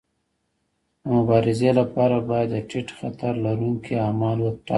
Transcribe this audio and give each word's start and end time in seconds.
د 1.01 1.03
مبارزې 1.15 1.71
لپاره 1.79 2.17
باید 2.29 2.49
د 2.53 2.57
ټیټ 2.69 2.87
خطر 2.99 3.33
لرونکي 3.45 3.93
اعمال 4.05 4.37
وټاکل 4.41 4.67
شي. 4.67 4.69